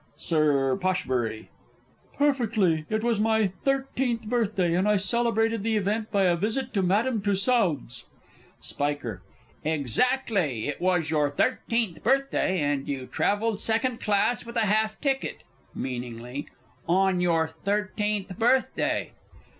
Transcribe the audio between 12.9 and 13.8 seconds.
travelled